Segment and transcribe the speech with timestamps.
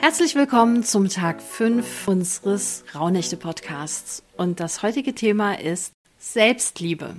[0.00, 4.22] Herzlich willkommen zum Tag 5 unseres Raunächte Podcasts.
[4.36, 7.16] Und das heutige Thema ist Selbstliebe.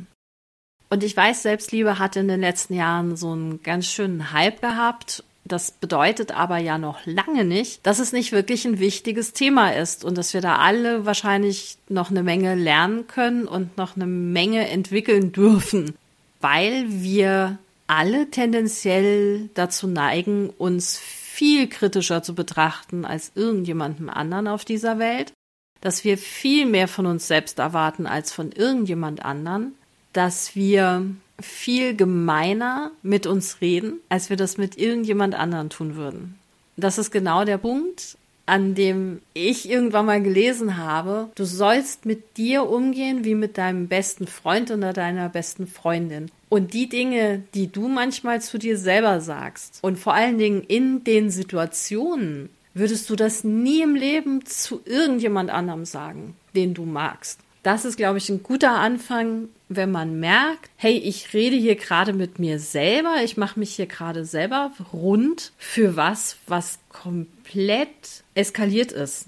[0.89, 5.25] Und ich weiß, Selbstliebe hat in den letzten Jahren so einen ganz schönen Hype gehabt.
[5.43, 10.05] Das bedeutet aber ja noch lange nicht, dass es nicht wirklich ein wichtiges Thema ist
[10.05, 14.69] und dass wir da alle wahrscheinlich noch eine Menge lernen können und noch eine Menge
[14.69, 15.95] entwickeln dürfen,
[16.39, 21.01] weil wir alle tendenziell dazu neigen, uns
[21.31, 25.31] viel kritischer zu betrachten als irgendjemandem anderen auf dieser Welt,
[25.79, 29.75] dass wir viel mehr von uns selbst erwarten als von irgendjemand anderen,
[30.11, 31.05] dass wir
[31.39, 36.37] viel gemeiner mit uns reden, als wir das mit irgendjemand anderen tun würden.
[36.75, 38.17] Das ist genau der Punkt,
[38.49, 43.87] an dem ich irgendwann mal gelesen habe, du sollst mit dir umgehen wie mit deinem
[43.87, 46.31] besten Freund oder deiner besten Freundin.
[46.49, 51.03] Und die Dinge, die du manchmal zu dir selber sagst und vor allen Dingen in
[51.03, 57.39] den Situationen, würdest du das nie im Leben zu irgendjemand anderem sagen, den du magst.
[57.63, 62.13] Das ist, glaube ich, ein guter Anfang, wenn man merkt, hey, ich rede hier gerade
[62.13, 68.91] mit mir selber, ich mache mich hier gerade selber rund für was, was komplett eskaliert
[68.91, 69.25] ist.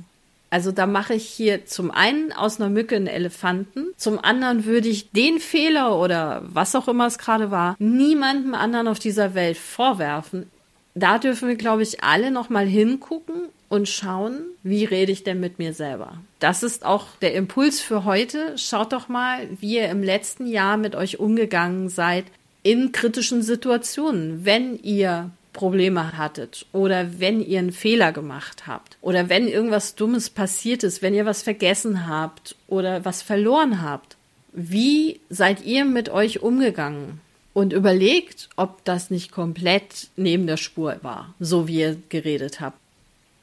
[0.49, 4.89] Also da mache ich hier zum einen aus einer Mücke einen Elefanten, zum anderen würde
[4.89, 9.57] ich den Fehler oder was auch immer es gerade war, niemandem anderen auf dieser Welt
[9.57, 10.49] vorwerfen.
[10.93, 15.57] Da dürfen wir, glaube ich, alle nochmal hingucken und schauen, wie rede ich denn mit
[15.57, 16.17] mir selber.
[16.39, 18.57] Das ist auch der Impuls für heute.
[18.57, 22.25] Schaut doch mal, wie ihr im letzten Jahr mit euch umgegangen seid
[22.63, 29.29] in kritischen Situationen, wenn ihr Probleme hattet oder wenn ihr einen Fehler gemacht habt oder
[29.29, 34.17] wenn irgendwas Dummes passiert ist, wenn ihr was vergessen habt oder was verloren habt.
[34.51, 37.21] Wie seid ihr mit euch umgegangen?
[37.53, 42.77] Und überlegt, ob das nicht komplett neben der Spur war, so wie ihr geredet habt.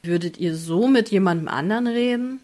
[0.03, 2.39] Würdet ihr so mit jemandem anderen reden?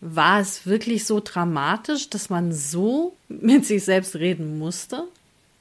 [0.00, 5.04] War es wirklich so dramatisch, dass man so mit sich selbst reden musste?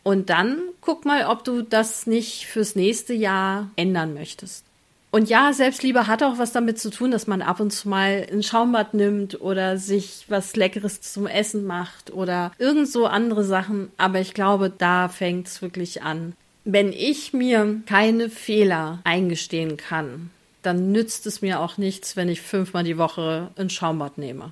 [0.03, 4.65] Und dann guck mal, ob du das nicht fürs nächste Jahr ändern möchtest.
[5.11, 8.25] Und ja, Selbstliebe hat auch was damit zu tun, dass man ab und zu mal
[8.31, 13.91] ein Schaumbad nimmt oder sich was Leckeres zum Essen macht oder irgend so andere Sachen.
[13.97, 16.33] Aber ich glaube, da fängt es wirklich an.
[16.63, 20.29] Wenn ich mir keine Fehler eingestehen kann,
[20.61, 24.51] dann nützt es mir auch nichts, wenn ich fünfmal die Woche ein Schaumbad nehme.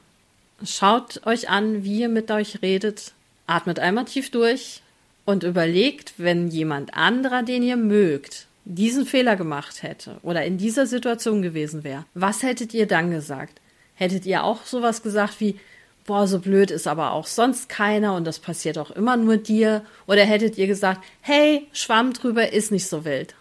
[0.64, 3.14] Schaut euch an, wie ihr mit euch redet.
[3.48, 4.82] Atmet einmal tief durch,
[5.30, 10.88] und überlegt, wenn jemand anderer, den ihr mögt, diesen Fehler gemacht hätte oder in dieser
[10.88, 13.62] Situation gewesen wäre, was hättet ihr dann gesagt?
[13.94, 15.60] Hättet ihr auch sowas gesagt wie,
[16.08, 19.86] boah, so blöd ist aber auch sonst keiner und das passiert auch immer nur dir?
[20.08, 23.36] Oder hättet ihr gesagt, hey, Schwamm drüber ist nicht so wild?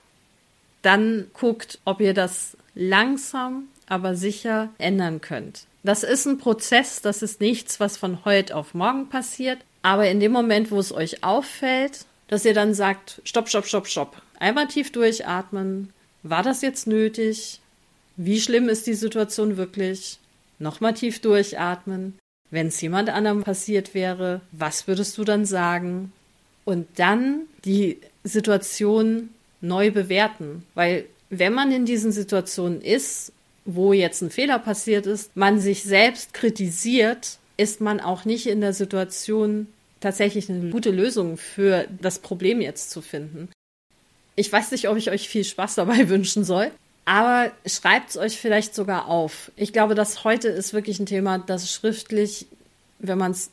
[0.82, 5.66] Dann guckt, ob ihr das langsam, aber sicher ändern könnt.
[5.82, 9.58] Das ist ein Prozess, das ist nichts, was von heute auf morgen passiert.
[9.82, 13.86] Aber in dem Moment, wo es euch auffällt, dass ihr dann sagt, stopp, stopp, stopp,
[13.86, 14.22] stopp.
[14.38, 15.92] Einmal tief durchatmen.
[16.22, 17.60] War das jetzt nötig?
[18.16, 20.18] Wie schlimm ist die Situation wirklich?
[20.58, 22.18] Nochmal tief durchatmen.
[22.50, 26.12] Wenn es jemand anderem passiert wäre, was würdest du dann sagen?
[26.64, 29.30] Und dann die Situation
[29.60, 30.64] neu bewerten.
[30.74, 33.32] Weil wenn man in diesen Situationen ist,
[33.64, 38.60] wo jetzt ein Fehler passiert ist, man sich selbst kritisiert, ist man auch nicht in
[38.60, 39.66] der Situation,
[40.00, 43.48] tatsächlich eine gute Lösung für das Problem jetzt zu finden.
[44.36, 46.70] Ich weiß nicht, ob ich euch viel Spaß dabei wünschen soll,
[47.04, 49.50] aber schreibt es euch vielleicht sogar auf.
[49.56, 52.46] Ich glaube, dass heute ist wirklich ein Thema, das schriftlich,
[53.00, 53.50] wenn man es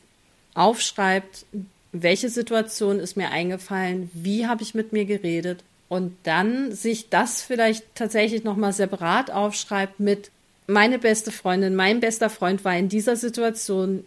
[0.53, 1.45] aufschreibt,
[1.91, 7.41] welche Situation ist mir eingefallen, wie habe ich mit mir geredet und dann sich das
[7.41, 10.31] vielleicht tatsächlich nochmal separat aufschreibt mit
[10.67, 14.03] meine beste Freundin, mein bester Freund war in dieser Situation,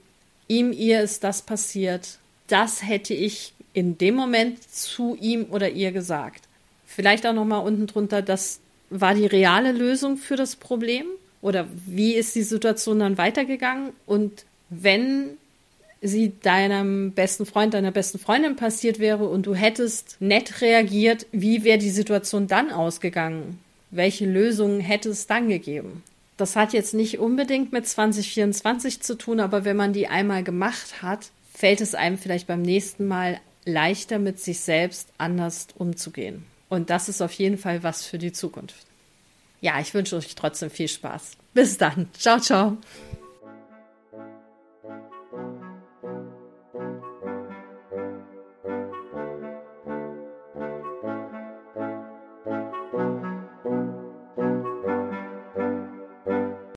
[0.48, 2.18] ihm, ihr ist das passiert,
[2.48, 6.48] das hätte ich in dem Moment zu ihm oder ihr gesagt.
[6.86, 8.60] Vielleicht auch nochmal unten drunter, das
[8.90, 11.06] war die reale Lösung für das Problem
[11.42, 15.36] oder wie ist die Situation dann weitergegangen und wenn
[16.00, 21.64] sie deinem besten Freund, deiner besten Freundin passiert wäre und du hättest nett reagiert, wie
[21.64, 23.58] wäre die Situation dann ausgegangen?
[23.90, 26.02] Welche Lösungen hätte es dann gegeben?
[26.36, 31.02] Das hat jetzt nicht unbedingt mit 2024 zu tun, aber wenn man die einmal gemacht
[31.02, 36.44] hat, fällt es einem vielleicht beim nächsten Mal leichter, mit sich selbst anders umzugehen.
[36.68, 38.86] Und das ist auf jeden Fall was für die Zukunft.
[39.60, 41.32] Ja, ich wünsche euch trotzdem viel Spaß.
[41.54, 42.08] Bis dann.
[42.16, 42.76] Ciao, ciao.